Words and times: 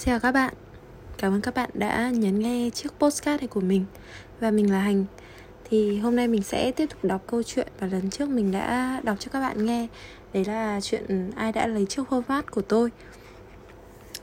Xin 0.00 0.12
chào 0.12 0.20
các 0.20 0.32
bạn. 0.32 0.54
Cảm 1.18 1.32
ơn 1.32 1.40
các 1.40 1.54
bạn 1.54 1.70
đã 1.74 2.10
nhấn 2.10 2.38
nghe 2.38 2.70
chiếc 2.70 2.88
postcard 2.98 3.40
này 3.40 3.48
của 3.48 3.60
mình 3.60 3.84
Và 4.40 4.50
mình 4.50 4.72
là 4.72 4.78
Hành. 4.78 5.04
Thì 5.70 5.98
hôm 5.98 6.16
nay 6.16 6.28
mình 6.28 6.42
sẽ 6.42 6.72
tiếp 6.72 6.86
tục 6.86 7.04
đọc 7.04 7.22
câu 7.26 7.42
chuyện 7.42 7.66
Và 7.80 7.86
lần 7.86 8.10
trước 8.10 8.28
mình 8.28 8.52
đã 8.52 9.00
đọc 9.02 9.16
cho 9.20 9.28
các 9.32 9.40
bạn 9.40 9.66
nghe. 9.66 9.86
Đấy 10.32 10.44
là 10.44 10.80
chuyện 10.80 11.30
ai 11.36 11.52
đã 11.52 11.66
lấy 11.66 11.86
chiếc 11.86 12.02
format 12.10 12.42
của 12.50 12.60
tôi. 12.60 12.90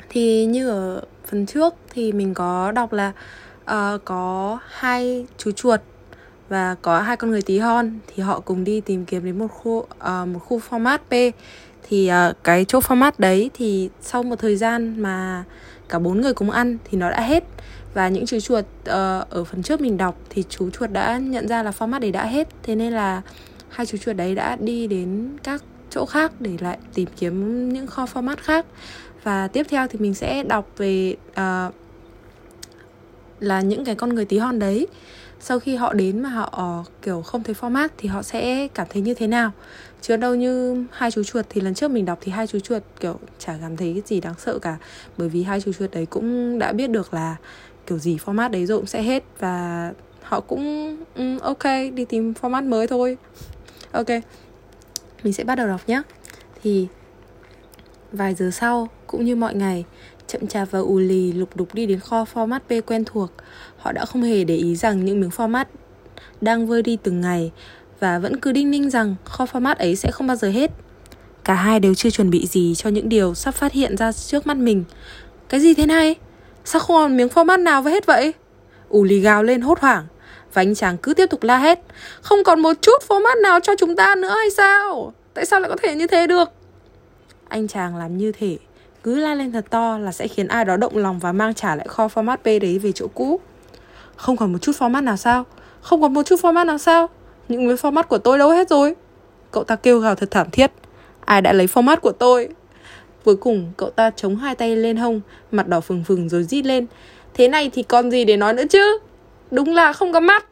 Thì 0.09 0.45
như 0.45 0.69
ở 0.69 1.03
phần 1.25 1.45
trước 1.45 1.73
Thì 1.89 2.11
mình 2.11 2.33
có 2.33 2.71
đọc 2.71 2.93
là 2.93 3.11
uh, 3.61 4.01
Có 4.05 4.59
hai 4.67 5.25
chú 5.37 5.51
chuột 5.51 5.81
Và 6.49 6.75
có 6.81 7.01
hai 7.01 7.17
con 7.17 7.31
người 7.31 7.41
tí 7.41 7.59
hon 7.59 7.99
Thì 8.07 8.23
họ 8.23 8.39
cùng 8.39 8.63
đi 8.63 8.81
tìm 8.81 9.05
kiếm 9.05 9.25
đến 9.25 9.39
một 9.39 9.47
khu, 9.47 9.71
uh, 9.77 9.87
một 10.27 10.39
khu 10.39 10.61
format 10.69 10.97
P 10.97 11.35
thì 11.89 12.11
uh, 12.29 12.43
cái 12.43 12.65
chỗ 12.65 12.79
format 12.79 13.11
đấy 13.17 13.49
thì 13.53 13.89
sau 14.01 14.23
một 14.23 14.35
thời 14.39 14.55
gian 14.55 15.01
mà 15.01 15.43
cả 15.89 15.99
bốn 15.99 16.21
người 16.21 16.33
cùng 16.33 16.51
ăn 16.51 16.77
thì 16.83 16.97
nó 16.97 17.11
đã 17.11 17.21
hết. 17.21 17.43
Và 17.93 18.09
những 18.09 18.25
chú 18.25 18.39
chuột 18.39 18.65
uh, 18.65 18.85
ở 19.29 19.43
phần 19.43 19.63
trước 19.63 19.81
mình 19.81 19.97
đọc 19.97 20.17
thì 20.29 20.43
chú 20.49 20.69
chuột 20.69 20.91
đã 20.91 21.17
nhận 21.17 21.47
ra 21.47 21.63
là 21.63 21.71
format 21.79 21.99
đấy 21.99 22.11
đã 22.11 22.25
hết. 22.25 22.47
Thế 22.63 22.75
nên 22.75 22.93
là 22.93 23.21
hai 23.69 23.85
chú 23.85 23.97
chuột 23.97 24.15
đấy 24.15 24.35
đã 24.35 24.57
đi 24.59 24.87
đến 24.87 25.37
các 25.43 25.63
chỗ 25.89 26.05
khác 26.05 26.31
để 26.39 26.51
lại 26.59 26.77
tìm 26.93 27.07
kiếm 27.19 27.69
những 27.73 27.87
kho 27.87 28.05
format 28.05 28.35
khác. 28.37 28.65
Và 29.23 29.47
tiếp 29.47 29.65
theo 29.69 29.87
thì 29.87 29.99
mình 29.99 30.13
sẽ 30.13 30.43
đọc 30.43 30.69
về 30.77 31.15
uh, 31.31 31.73
là 33.39 33.61
những 33.61 33.85
cái 33.85 33.95
con 33.95 34.15
người 34.15 34.25
tí 34.25 34.37
hon 34.37 34.59
đấy 34.59 34.87
sau 35.39 35.59
khi 35.59 35.75
họ 35.75 35.93
đến 35.93 36.21
mà 36.21 36.29
họ 36.29 36.49
ờ, 36.51 36.83
kiểu 37.01 37.21
không 37.21 37.43
thấy 37.43 37.55
format 37.61 37.89
thì 37.97 38.09
họ 38.09 38.23
sẽ 38.23 38.67
cảm 38.73 38.87
thấy 38.89 39.01
như 39.01 39.13
thế 39.13 39.27
nào? 39.27 39.51
Chứ 40.01 40.17
đâu 40.17 40.35
như 40.35 40.85
hai 40.91 41.11
chú 41.11 41.23
chuột 41.23 41.45
thì 41.49 41.61
lần 41.61 41.73
trước 41.73 41.91
mình 41.91 42.05
đọc 42.05 42.17
thì 42.21 42.31
hai 42.31 42.47
chú 42.47 42.59
chuột 42.59 42.83
kiểu 42.99 43.19
chả 43.39 43.57
cảm 43.61 43.77
thấy 43.77 43.93
cái 43.93 44.03
gì 44.05 44.21
đáng 44.21 44.35
sợ 44.37 44.59
cả. 44.59 44.77
Bởi 45.17 45.29
vì 45.29 45.43
hai 45.43 45.61
chú 45.61 45.73
chuột 45.73 45.91
đấy 45.91 46.05
cũng 46.05 46.59
đã 46.59 46.73
biết 46.73 46.89
được 46.89 47.13
là 47.13 47.35
kiểu 47.87 47.97
gì 47.97 48.17
format 48.25 48.51
đấy 48.51 48.65
rồi 48.65 48.77
cũng 48.77 48.87
sẽ 48.87 49.01
hết 49.01 49.23
và 49.39 49.93
họ 50.21 50.39
cũng 50.39 50.97
um, 51.15 51.37
ok 51.37 51.63
đi 51.93 52.05
tìm 52.05 52.33
format 52.41 52.69
mới 52.69 52.87
thôi. 52.87 53.17
Ok 53.91 54.09
mình 55.23 55.33
sẽ 55.33 55.43
bắt 55.43 55.55
đầu 55.55 55.67
đọc 55.67 55.81
nhé 55.87 56.01
thì 56.63 56.87
vài 58.11 58.33
giờ 58.33 58.49
sau 58.51 58.89
cũng 59.07 59.25
như 59.25 59.35
mọi 59.35 59.55
ngày 59.55 59.85
chậm 60.27 60.47
chạp 60.47 60.71
và 60.71 60.79
ù 60.79 60.99
lì 60.99 61.31
lục 61.31 61.55
đục 61.55 61.73
đi 61.73 61.85
đến 61.85 61.99
kho 61.99 62.25
format 62.33 62.59
B 62.69 62.73
quen 62.85 63.03
thuộc. 63.05 63.31
Họ 63.77 63.91
đã 63.91 64.05
không 64.05 64.21
hề 64.23 64.43
để 64.43 64.55
ý 64.55 64.75
rằng 64.75 65.05
những 65.05 65.19
miếng 65.19 65.29
format 65.29 65.65
đang 66.41 66.67
vơi 66.67 66.81
đi 66.81 66.97
từng 67.03 67.21
ngày 67.21 67.51
và 67.99 68.19
vẫn 68.19 68.39
cứ 68.39 68.51
đinh 68.51 68.71
ninh 68.71 68.89
rằng 68.89 69.15
kho 69.25 69.45
format 69.45 69.75
ấy 69.75 69.95
sẽ 69.95 70.11
không 70.11 70.27
bao 70.27 70.35
giờ 70.35 70.49
hết. 70.49 70.71
Cả 71.43 71.53
hai 71.53 71.79
đều 71.79 71.93
chưa 71.93 72.09
chuẩn 72.09 72.29
bị 72.29 72.47
gì 72.47 72.75
cho 72.75 72.89
những 72.89 73.09
điều 73.09 73.33
sắp 73.33 73.51
phát 73.51 73.71
hiện 73.71 73.97
ra 73.97 74.11
trước 74.11 74.47
mắt 74.47 74.57
mình. 74.57 74.83
Cái 75.49 75.59
gì 75.59 75.73
thế 75.73 75.85
này? 75.85 76.15
Sao 76.65 76.79
không 76.79 76.95
còn 76.95 77.17
miếng 77.17 77.27
format 77.27 77.63
nào 77.63 77.81
với 77.81 77.93
hết 77.93 78.05
vậy? 78.05 78.33
Ù 78.89 79.03
lì 79.03 79.19
gào 79.19 79.43
lên 79.43 79.61
hốt 79.61 79.79
hoảng 79.79 80.05
và 80.53 80.61
anh 80.61 80.75
chàng 80.75 80.97
cứ 80.97 81.13
tiếp 81.13 81.25
tục 81.29 81.43
la 81.43 81.57
hét 81.57 81.79
Không 82.21 82.43
còn 82.43 82.59
một 82.59 82.73
chút 82.81 83.03
format 83.07 83.41
nào 83.41 83.59
cho 83.59 83.75
chúng 83.75 83.95
ta 83.95 84.15
nữa 84.15 84.35
hay 84.37 84.51
sao? 84.51 85.13
Tại 85.33 85.45
sao 85.45 85.59
lại 85.59 85.69
có 85.69 85.75
thể 85.83 85.95
như 85.95 86.07
thế 86.07 86.27
được? 86.27 86.51
Anh 87.47 87.67
chàng 87.67 87.95
làm 87.95 88.17
như 88.17 88.31
thể 88.31 88.57
cứ 89.07 89.15
la 89.15 89.35
lên 89.35 89.51
thật 89.51 89.65
to 89.69 89.97
là 89.97 90.11
sẽ 90.11 90.27
khiến 90.27 90.47
ai 90.47 90.65
đó 90.65 90.77
động 90.77 90.97
lòng 90.97 91.19
và 91.19 91.31
mang 91.31 91.53
trả 91.53 91.75
lại 91.75 91.87
kho 91.87 92.07
format 92.07 92.37
P 92.37 92.61
đấy 92.61 92.79
về 92.79 92.91
chỗ 92.91 93.07
cũ. 93.13 93.39
Không 94.15 94.37
còn 94.37 94.51
một 94.51 94.57
chút 94.61 94.71
format 94.79 95.03
nào 95.03 95.17
sao? 95.17 95.45
Không 95.81 96.01
còn 96.01 96.13
một 96.13 96.23
chút 96.23 96.35
format 96.41 96.65
nào 96.65 96.77
sao? 96.77 97.09
Những 97.47 97.67
cái 97.67 97.75
format 97.75 98.03
của 98.03 98.17
tôi 98.17 98.37
đâu 98.37 98.49
hết 98.49 98.69
rồi? 98.69 98.95
Cậu 99.51 99.63
ta 99.63 99.75
kêu 99.75 99.99
gào 99.99 100.15
thật 100.15 100.31
thảm 100.31 100.49
thiết. 100.51 100.71
Ai 101.25 101.41
đã 101.41 101.53
lấy 101.53 101.67
format 101.67 101.97
của 101.97 102.11
tôi? 102.11 102.49
Cuối 103.23 103.35
cùng 103.35 103.71
cậu 103.77 103.89
ta 103.89 104.09
chống 104.09 104.35
hai 104.35 104.55
tay 104.55 104.75
lên 104.75 104.97
hông, 104.97 105.21
mặt 105.51 105.67
đỏ 105.67 105.79
phừng 105.79 106.03
phừng 106.03 106.29
rồi 106.29 106.43
rít 106.43 106.65
lên. 106.65 106.85
Thế 107.33 107.47
này 107.47 107.69
thì 107.73 107.83
còn 107.83 108.11
gì 108.11 108.25
để 108.25 108.37
nói 108.37 108.53
nữa 108.53 108.65
chứ? 108.69 108.97
Đúng 109.51 109.73
là 109.73 109.93
không 109.93 110.13
có 110.13 110.19
mắt. 110.19 110.45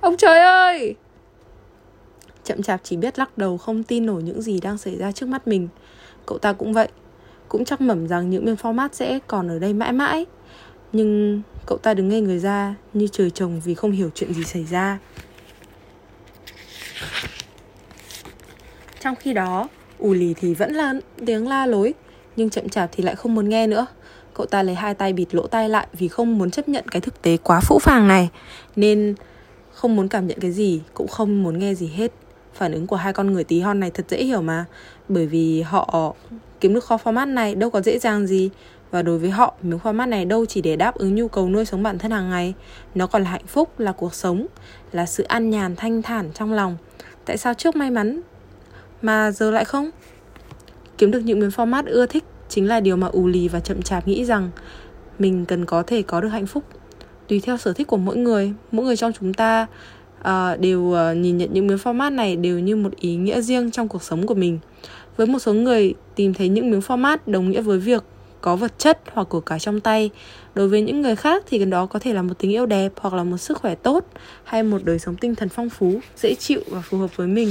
Ông 0.00 0.16
trời 0.16 0.38
ơi! 0.38 0.94
Chậm 2.44 2.62
chạp 2.62 2.80
chỉ 2.84 2.96
biết 2.96 3.18
lắc 3.18 3.38
đầu 3.38 3.58
không 3.58 3.82
tin 3.82 4.06
nổi 4.06 4.22
những 4.22 4.42
gì 4.42 4.60
đang 4.60 4.78
xảy 4.78 4.96
ra 4.96 5.12
trước 5.12 5.28
mắt 5.28 5.48
mình. 5.48 5.68
Cậu 6.26 6.38
ta 6.38 6.52
cũng 6.52 6.72
vậy 6.72 6.88
cũng 7.48 7.64
chắc 7.64 7.80
mẩm 7.80 8.08
rằng 8.08 8.30
những 8.30 8.44
miếng 8.44 8.54
format 8.54 8.88
sẽ 8.92 9.18
còn 9.26 9.48
ở 9.48 9.58
đây 9.58 9.72
mãi 9.72 9.92
mãi. 9.92 10.26
Nhưng 10.92 11.42
cậu 11.66 11.78
ta 11.78 11.94
đứng 11.94 12.08
ngay 12.08 12.20
người 12.20 12.38
ra 12.38 12.74
như 12.92 13.08
trời 13.12 13.30
trồng 13.30 13.60
vì 13.64 13.74
không 13.74 13.92
hiểu 13.92 14.10
chuyện 14.14 14.34
gì 14.34 14.44
xảy 14.44 14.64
ra. 14.64 14.98
Trong 19.00 19.14
khi 19.16 19.32
đó, 19.32 19.68
ù 19.98 20.12
lì 20.12 20.34
thì 20.34 20.54
vẫn 20.54 20.72
là 20.72 20.94
tiếng 21.26 21.48
la 21.48 21.66
lối, 21.66 21.94
nhưng 22.36 22.50
chậm 22.50 22.68
chạp 22.68 22.90
thì 22.92 23.04
lại 23.04 23.16
không 23.16 23.34
muốn 23.34 23.48
nghe 23.48 23.66
nữa. 23.66 23.86
Cậu 24.34 24.46
ta 24.46 24.62
lấy 24.62 24.74
hai 24.74 24.94
tay 24.94 25.12
bịt 25.12 25.34
lỗ 25.34 25.46
tai 25.46 25.68
lại 25.68 25.86
vì 25.92 26.08
không 26.08 26.38
muốn 26.38 26.50
chấp 26.50 26.68
nhận 26.68 26.88
cái 26.88 27.00
thực 27.00 27.22
tế 27.22 27.36
quá 27.36 27.60
phũ 27.60 27.78
phàng 27.78 28.08
này. 28.08 28.28
Nên 28.76 29.14
không 29.72 29.96
muốn 29.96 30.08
cảm 30.08 30.26
nhận 30.26 30.38
cái 30.40 30.50
gì, 30.50 30.82
cũng 30.94 31.08
không 31.08 31.42
muốn 31.42 31.58
nghe 31.58 31.74
gì 31.74 31.86
hết. 31.86 32.12
Phản 32.54 32.72
ứng 32.72 32.86
của 32.86 32.96
hai 32.96 33.12
con 33.12 33.32
người 33.32 33.44
tí 33.44 33.60
hon 33.60 33.80
này 33.80 33.90
thật 33.90 34.04
dễ 34.08 34.24
hiểu 34.24 34.42
mà 34.42 34.64
bởi 35.08 35.26
vì 35.26 35.62
họ 35.62 36.14
kiếm 36.60 36.74
được 36.74 36.84
kho 36.84 36.96
format 36.96 37.34
này 37.34 37.54
đâu 37.54 37.70
có 37.70 37.80
dễ 37.80 37.98
dàng 37.98 38.26
gì. 38.26 38.50
Và 38.90 39.02
đối 39.02 39.18
với 39.18 39.30
họ 39.30 39.54
miếng 39.62 39.78
format 39.78 40.08
này 40.08 40.24
đâu 40.24 40.46
chỉ 40.46 40.60
để 40.60 40.76
đáp 40.76 40.94
ứng 40.94 41.14
nhu 41.14 41.28
cầu 41.28 41.48
nuôi 41.48 41.64
sống 41.64 41.82
bản 41.82 41.98
thân 41.98 42.10
hàng 42.10 42.30
ngày. 42.30 42.54
Nó 42.94 43.06
còn 43.06 43.22
là 43.22 43.30
hạnh 43.30 43.46
phúc 43.46 43.80
là 43.80 43.92
cuộc 43.92 44.14
sống 44.14 44.46
là 44.92 45.06
sự 45.06 45.22
an 45.22 45.50
nhàn 45.50 45.76
thanh 45.76 46.02
thản 46.02 46.30
trong 46.34 46.52
lòng. 46.52 46.76
Tại 47.24 47.36
sao 47.36 47.54
trước 47.54 47.76
may 47.76 47.90
mắn 47.90 48.20
mà 49.02 49.30
giờ 49.30 49.50
lại 49.50 49.64
không? 49.64 49.90
Kiếm 50.98 51.10
được 51.10 51.20
những 51.20 51.40
miếng 51.40 51.50
format 51.50 51.82
ưa 51.86 52.06
thích 52.06 52.24
chính 52.48 52.68
là 52.68 52.80
điều 52.80 52.96
mà 52.96 53.06
ù 53.06 53.26
lì 53.26 53.48
và 53.48 53.60
chậm 53.60 53.82
chạp 53.82 54.08
nghĩ 54.08 54.24
rằng 54.24 54.50
mình 55.18 55.44
cần 55.44 55.64
có 55.64 55.82
thể 55.82 56.02
có 56.02 56.20
được 56.20 56.28
hạnh 56.28 56.46
phúc. 56.46 56.64
Tùy 57.28 57.40
theo 57.40 57.56
sở 57.56 57.72
thích 57.72 57.86
của 57.86 57.96
mỗi 57.96 58.16
người 58.16 58.52
mỗi 58.72 58.86
người 58.86 58.96
trong 58.96 59.12
chúng 59.20 59.34
ta 59.34 59.66
uh, 60.20 60.60
đều 60.60 60.80
uh, 60.80 61.16
nhìn 61.16 61.38
nhận 61.38 61.52
những 61.52 61.66
miếng 61.66 61.78
format 61.78 62.14
này 62.14 62.36
đều 62.36 62.58
như 62.58 62.76
một 62.76 62.96
ý 62.96 63.16
nghĩa 63.16 63.40
riêng 63.40 63.70
trong 63.70 63.88
cuộc 63.88 64.02
sống 64.02 64.26
của 64.26 64.34
mình 64.34 64.58
với 65.18 65.26
một 65.26 65.38
số 65.38 65.54
người 65.54 65.94
tìm 66.14 66.34
thấy 66.34 66.48
những 66.48 66.70
miếng 66.70 66.80
format 66.80 67.18
đồng 67.26 67.50
nghĩa 67.50 67.60
với 67.60 67.78
việc 67.78 68.04
có 68.40 68.56
vật 68.56 68.78
chất 68.78 69.00
hoặc 69.12 69.28
của 69.28 69.40
cải 69.40 69.58
trong 69.58 69.80
tay, 69.80 70.10
đối 70.54 70.68
với 70.68 70.82
những 70.82 71.02
người 71.02 71.16
khác 71.16 71.44
thì 71.46 71.58
cái 71.58 71.66
đó 71.66 71.86
có 71.86 71.98
thể 71.98 72.12
là 72.12 72.22
một 72.22 72.34
tình 72.38 72.52
yêu 72.52 72.66
đẹp 72.66 72.92
hoặc 72.96 73.14
là 73.14 73.24
một 73.24 73.36
sức 73.36 73.58
khỏe 73.58 73.74
tốt 73.74 74.06
hay 74.44 74.62
một 74.62 74.84
đời 74.84 74.98
sống 74.98 75.16
tinh 75.16 75.34
thần 75.34 75.48
phong 75.48 75.70
phú, 75.70 76.00
dễ 76.16 76.34
chịu 76.34 76.60
và 76.66 76.80
phù 76.80 76.98
hợp 76.98 77.16
với 77.16 77.26
mình. 77.26 77.48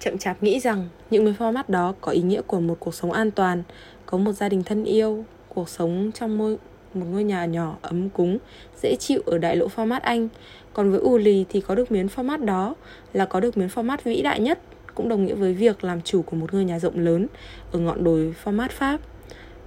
Chậm 0.00 0.18
chạp 0.18 0.42
nghĩ 0.42 0.60
rằng 0.60 0.88
những 1.10 1.24
miếng 1.24 1.34
format 1.38 1.64
đó 1.68 1.94
có 2.00 2.12
ý 2.12 2.22
nghĩa 2.22 2.42
của 2.42 2.60
một 2.60 2.76
cuộc 2.80 2.94
sống 2.94 3.12
an 3.12 3.30
toàn, 3.30 3.62
có 4.06 4.18
một 4.18 4.32
gia 4.32 4.48
đình 4.48 4.62
thân 4.62 4.84
yêu, 4.84 5.24
cuộc 5.48 5.68
sống 5.68 6.10
trong 6.14 6.38
môi, 6.38 6.56
một 6.94 7.06
ngôi 7.10 7.24
nhà 7.24 7.44
nhỏ 7.44 7.76
ấm 7.82 8.08
cúng, 8.10 8.38
dễ 8.82 8.96
chịu 8.96 9.22
ở 9.26 9.38
đại 9.38 9.56
lộ 9.56 9.66
format 9.76 10.00
anh. 10.02 10.28
Còn 10.72 10.90
với 10.90 11.00
u 11.00 11.16
lì 11.16 11.44
thì 11.48 11.60
có 11.60 11.74
được 11.74 11.92
miếng 11.92 12.08
format 12.16 12.44
đó 12.44 12.74
là 13.12 13.26
có 13.26 13.40
được 13.40 13.56
miếng 13.56 13.68
format 13.68 13.96
vĩ 14.04 14.22
đại 14.22 14.40
nhất 14.40 14.58
cũng 14.94 15.08
đồng 15.08 15.26
nghĩa 15.26 15.34
với 15.34 15.54
việc 15.54 15.84
làm 15.84 16.00
chủ 16.00 16.22
của 16.22 16.36
một 16.36 16.54
ngôi 16.54 16.64
nhà 16.64 16.78
rộng 16.78 16.98
lớn 16.98 17.26
ở 17.72 17.78
ngọn 17.78 18.04
đồi 18.04 18.34
format 18.44 18.68
Pháp. 18.68 19.00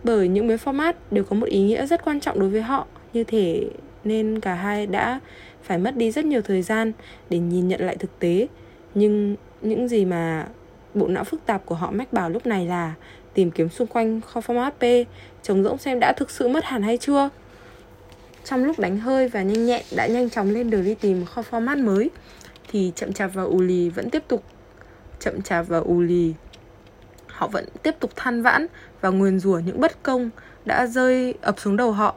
Bởi 0.04 0.28
những 0.28 0.48
miếng 0.48 0.58
format 0.58 0.94
đều 1.12 1.24
có 1.24 1.36
một 1.36 1.46
ý 1.46 1.62
nghĩa 1.62 1.86
rất 1.86 2.06
quan 2.06 2.20
trọng 2.20 2.40
đối 2.40 2.50
với 2.50 2.62
họ, 2.62 2.88
như 3.14 3.24
thể 3.24 3.70
nên 4.04 4.40
cả 4.40 4.54
hai 4.54 4.88
đã 4.88 5.20
phải 5.64 5.78
mất 5.78 5.96
đi 5.98 6.12
rất 6.12 6.26
nhiều 6.26 6.42
thời 6.42 6.62
gian 6.62 6.92
để 7.30 7.40
nhìn 7.40 7.68
nhận 7.68 7.82
lại 7.82 7.96
thực 7.96 8.20
tế. 8.20 8.48
Nhưng 8.96 9.36
những 9.62 9.88
gì 9.88 10.06
mà 10.06 10.48
bộ 10.94 11.08
não 11.08 11.24
phức 11.24 11.46
tạp 11.46 11.66
của 11.66 11.76
họ 11.76 11.92
mách 11.92 12.14
bảo 12.14 12.30
lúc 12.30 12.46
này 12.46 12.66
là 12.66 12.94
tìm 13.34 13.52
kiếm 13.52 13.70
xung 13.70 13.88
quanh 13.88 14.22
kho 14.22 14.42
format 14.42 14.72
P, 14.72 15.08
trống 15.44 15.64
rỗng 15.64 15.78
xem 15.78 16.00
đã 16.00 16.14
thực 16.18 16.32
sự 16.32 16.48
mất 16.48 16.66
hẳn 16.66 16.84
hay 16.84 16.98
chưa. 16.98 17.30
Trong 18.46 18.66
lúc 18.66 18.80
đánh 18.80 18.98
hơi 18.98 19.28
và 19.28 19.44
nhanh 19.44 19.66
nhẹn 19.66 19.82
đã 19.96 20.08
nhanh 20.08 20.30
chóng 20.30 20.52
lên 20.52 20.70
đường 20.70 20.84
đi 20.86 20.96
tìm 20.96 21.26
kho 21.26 21.44
format 21.52 21.86
mới 21.86 22.10
thì 22.72 22.92
chậm 22.96 23.14
chạp 23.14 23.34
và 23.34 23.44
ù 23.44 23.62
lì 23.62 23.90
vẫn 23.90 24.10
tiếp 24.10 24.24
tục 24.28 24.44
chậm 25.24 25.42
chạp 25.42 25.68
và 25.68 25.78
ù 25.78 26.02
lì. 26.02 26.34
Họ 27.28 27.48
vẫn 27.48 27.66
tiếp 27.84 27.96
tục 28.00 28.12
than 28.16 28.42
vãn 28.42 28.68
và 29.02 29.10
nguyền 29.10 29.40
rủa 29.40 29.60
những 29.60 29.80
bất 29.80 30.04
công 30.04 30.30
đã 30.66 30.88
rơi 30.88 31.34
ập 31.42 31.60
xuống 31.60 31.78
đầu 31.78 31.92
họ. 31.92 32.16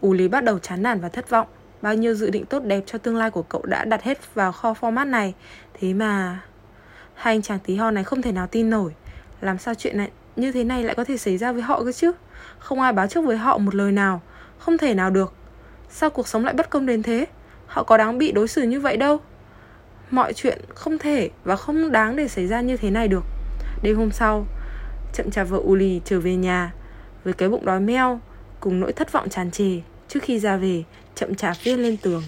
Ù 0.00 0.12
lì 0.12 0.28
bắt 0.28 0.44
đầu 0.44 0.58
chán 0.58 0.82
nản 0.82 1.00
và 1.00 1.08
thất 1.08 1.30
vọng. 1.30 1.46
Bao 1.82 1.94
nhiêu 1.94 2.14
dự 2.14 2.30
định 2.30 2.46
tốt 2.46 2.62
đẹp 2.64 2.82
cho 2.86 2.98
tương 2.98 3.16
lai 3.16 3.30
của 3.30 3.42
cậu 3.42 3.62
đã 3.66 3.84
đặt 3.84 4.02
hết 4.02 4.34
vào 4.34 4.52
kho 4.52 4.74
format 4.80 5.10
này. 5.10 5.34
Thế 5.74 5.94
mà 5.94 6.40
hai 7.14 7.34
anh 7.34 7.42
chàng 7.42 7.58
tí 7.58 7.76
hon 7.76 7.94
này 7.94 8.04
không 8.04 8.22
thể 8.22 8.32
nào 8.32 8.46
tin 8.46 8.70
nổi. 8.70 8.94
Làm 9.40 9.58
sao 9.58 9.74
chuyện 9.74 9.96
này, 9.96 10.10
như 10.36 10.52
thế 10.52 10.64
này 10.64 10.84
lại 10.84 10.94
có 10.94 11.04
thể 11.04 11.16
xảy 11.16 11.38
ra 11.38 11.52
với 11.52 11.62
họ 11.62 11.84
cơ 11.84 11.92
chứ? 11.92 12.12
Không 12.58 12.80
ai 12.80 12.92
báo 12.92 13.06
trước 13.06 13.24
với 13.24 13.36
họ 13.36 13.58
một 13.58 13.74
lời 13.74 13.92
nào. 13.92 14.20
Không 14.58 14.78
thể 14.78 14.94
nào 14.94 15.10
được. 15.10 15.34
Sao 15.90 16.10
cuộc 16.10 16.28
sống 16.28 16.44
lại 16.44 16.54
bất 16.54 16.70
công 16.70 16.86
đến 16.86 17.02
thế? 17.02 17.26
Họ 17.66 17.82
có 17.82 17.96
đáng 17.96 18.18
bị 18.18 18.32
đối 18.32 18.48
xử 18.48 18.62
như 18.62 18.80
vậy 18.80 18.96
đâu? 18.96 19.20
Mọi 20.10 20.32
chuyện 20.32 20.58
không 20.74 20.98
thể 20.98 21.30
và 21.44 21.56
không 21.56 21.92
đáng 21.92 22.16
để 22.16 22.28
xảy 22.28 22.46
ra 22.46 22.60
như 22.60 22.76
thế 22.76 22.90
này 22.90 23.08
được. 23.08 23.24
Đêm 23.82 23.96
hôm 23.96 24.10
sau 24.10 24.46
chậm 25.12 25.30
chạp 25.30 25.48
vợ 25.48 25.58
uli 25.58 26.00
trở 26.04 26.20
về 26.20 26.36
nhà 26.36 26.72
với 27.24 27.32
cái 27.32 27.48
bụng 27.48 27.64
đói 27.64 27.80
meo 27.80 28.20
cùng 28.60 28.80
nỗi 28.80 28.92
thất 28.92 29.12
vọng 29.12 29.28
tràn 29.28 29.50
trề 29.50 29.80
trước 30.08 30.20
khi 30.22 30.38
ra 30.38 30.56
về 30.56 30.82
chậm 31.14 31.34
chạp 31.34 31.56
viết 31.62 31.76
lên 31.76 31.96
tường. 31.96 32.22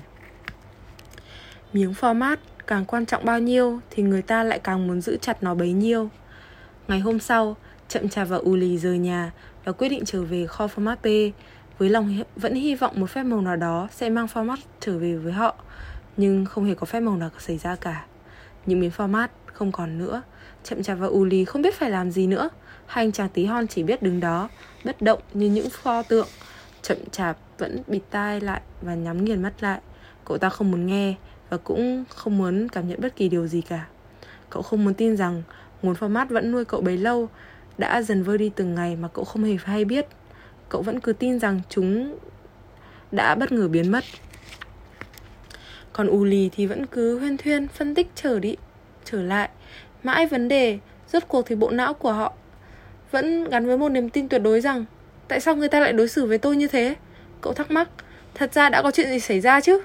Miếng 1.72 1.92
format 2.00 2.36
càng 2.66 2.84
quan 2.84 3.06
trọng 3.06 3.24
bao 3.24 3.38
nhiêu 3.38 3.80
thì 3.90 4.02
người 4.02 4.22
ta 4.22 4.42
lại 4.42 4.60
càng 4.64 4.86
muốn 4.86 5.00
giữ 5.00 5.16
chặt 5.20 5.42
nó 5.42 5.54
bấy 5.54 5.72
nhiêu. 5.72 6.08
Ngày 6.88 7.00
hôm 7.00 7.20
sau 7.20 7.56
Chậm 7.90 8.08
chạp 8.08 8.28
và 8.28 8.36
Uli 8.36 8.78
rời 8.78 8.98
nhà 8.98 9.30
và 9.64 9.72
quyết 9.72 9.88
định 9.88 10.04
trở 10.04 10.22
về 10.22 10.46
kho 10.46 10.66
format 10.66 10.96
P 10.96 11.34
với 11.78 11.90
lòng 11.90 12.22
vẫn 12.36 12.54
hy 12.54 12.74
vọng 12.74 13.00
một 13.00 13.10
phép 13.10 13.22
màu 13.22 13.40
nào 13.40 13.56
đó 13.56 13.88
sẽ 13.92 14.10
mang 14.10 14.26
format 14.26 14.56
trở 14.80 14.98
về 14.98 15.16
với 15.16 15.32
họ. 15.32 15.54
Nhưng 16.20 16.44
không 16.44 16.64
hề 16.64 16.74
có 16.74 16.86
phép 16.86 17.00
màu 17.00 17.16
nào 17.16 17.30
xảy 17.38 17.58
ra 17.58 17.76
cả. 17.76 18.04
Những 18.66 18.80
miếng 18.80 18.90
format 18.96 19.28
không 19.46 19.72
còn 19.72 19.98
nữa. 19.98 20.22
Chậm 20.64 20.82
chạp 20.82 20.98
và 20.98 21.06
Uli 21.06 21.44
không 21.44 21.62
biết 21.62 21.74
phải 21.74 21.90
làm 21.90 22.10
gì 22.10 22.26
nữa. 22.26 22.48
Hai 22.86 23.04
anh 23.04 23.12
chàng 23.12 23.28
tí 23.28 23.44
hon 23.44 23.66
chỉ 23.66 23.82
biết 23.82 24.02
đứng 24.02 24.20
đó, 24.20 24.48
bất 24.84 25.02
động 25.02 25.20
như 25.34 25.46
những 25.50 25.70
pho 25.70 26.02
tượng. 26.02 26.28
Chậm 26.82 26.98
chạp 27.10 27.36
vẫn 27.58 27.82
bịt 27.86 28.00
tai 28.10 28.40
lại 28.40 28.60
và 28.82 28.94
nhắm 28.94 29.24
nghiền 29.24 29.42
mắt 29.42 29.52
lại. 29.60 29.80
Cậu 30.24 30.38
ta 30.38 30.48
không 30.48 30.70
muốn 30.70 30.86
nghe 30.86 31.14
và 31.50 31.56
cũng 31.56 32.04
không 32.08 32.38
muốn 32.38 32.68
cảm 32.68 32.88
nhận 32.88 33.00
bất 33.00 33.16
kỳ 33.16 33.28
điều 33.28 33.46
gì 33.46 33.60
cả. 33.60 33.86
Cậu 34.50 34.62
không 34.62 34.84
muốn 34.84 34.94
tin 34.94 35.16
rằng 35.16 35.42
nguồn 35.82 35.94
format 35.94 36.26
vẫn 36.26 36.52
nuôi 36.52 36.64
cậu 36.64 36.80
bấy 36.80 36.96
lâu 36.96 37.28
đã 37.78 38.02
dần 38.02 38.22
vơi 38.22 38.38
đi 38.38 38.50
từng 38.56 38.74
ngày 38.74 38.96
mà 38.96 39.08
cậu 39.08 39.24
không 39.24 39.44
hề 39.44 39.56
hay 39.64 39.84
biết. 39.84 40.06
Cậu 40.68 40.82
vẫn 40.82 41.00
cứ 41.00 41.12
tin 41.12 41.38
rằng 41.38 41.60
chúng 41.68 42.18
đã 43.12 43.34
bất 43.34 43.52
ngờ 43.52 43.68
biến 43.68 43.90
mất. 43.90 44.04
Còn 46.00 46.10
Uli 46.10 46.50
thì 46.56 46.66
vẫn 46.66 46.86
cứ 46.86 47.18
huyên 47.18 47.36
thuyên 47.36 47.68
phân 47.68 47.94
tích 47.94 48.10
trở 48.14 48.38
đi 48.38 48.56
trở 49.04 49.22
lại. 49.22 49.48
Mãi 50.02 50.26
vấn 50.26 50.48
đề, 50.48 50.78
rốt 51.12 51.22
cuộc 51.28 51.46
thì 51.46 51.54
bộ 51.54 51.70
não 51.70 51.94
của 51.94 52.12
họ 52.12 52.32
vẫn 53.10 53.44
gắn 53.44 53.66
với 53.66 53.78
một 53.78 53.88
niềm 53.88 54.10
tin 54.10 54.28
tuyệt 54.28 54.42
đối 54.42 54.60
rằng 54.60 54.84
tại 55.28 55.40
sao 55.40 55.56
người 55.56 55.68
ta 55.68 55.80
lại 55.80 55.92
đối 55.92 56.08
xử 56.08 56.26
với 56.26 56.38
tôi 56.38 56.56
như 56.56 56.68
thế? 56.68 56.94
Cậu 57.40 57.52
thắc 57.52 57.70
mắc, 57.70 57.88
thật 58.34 58.54
ra 58.54 58.68
đã 58.68 58.82
có 58.82 58.90
chuyện 58.90 59.10
gì 59.10 59.20
xảy 59.20 59.40
ra 59.40 59.60
chứ? 59.60 59.80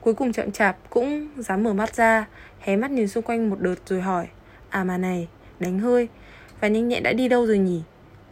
Cuối 0.00 0.14
cùng 0.14 0.32
chậm 0.32 0.52
chạp 0.52 0.76
cũng 0.90 1.28
dám 1.36 1.62
mở 1.62 1.72
mắt 1.72 1.94
ra, 1.94 2.26
hé 2.60 2.76
mắt 2.76 2.90
nhìn 2.90 3.08
xung 3.08 3.24
quanh 3.24 3.50
một 3.50 3.60
đợt 3.60 3.76
rồi 3.86 4.00
hỏi, 4.00 4.26
à 4.68 4.84
mà 4.84 4.98
này, 4.98 5.28
đánh 5.60 5.78
hơi, 5.78 6.08
và 6.60 6.68
nhanh 6.68 6.88
nhẹn 6.88 7.02
đã 7.02 7.12
đi 7.12 7.28
đâu 7.28 7.46
rồi 7.46 7.58
nhỉ? 7.58 7.82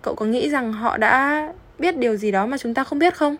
Cậu 0.02 0.14
có 0.14 0.26
nghĩ 0.26 0.50
rằng 0.50 0.72
họ 0.72 0.96
đã 0.96 1.46
biết 1.78 1.96
điều 1.96 2.16
gì 2.16 2.30
đó 2.30 2.46
mà 2.46 2.58
chúng 2.58 2.74
ta 2.74 2.84
không 2.84 2.98
biết 2.98 3.14
không? 3.14 3.36